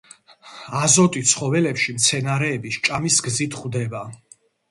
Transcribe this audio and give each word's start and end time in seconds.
აზოტი 0.79 1.21
ცხოველებში 1.31 1.95
მცენარეების 1.99 2.79
ჭამის 2.87 3.21
გზით 3.27 3.59
ხვდება. 3.61 4.05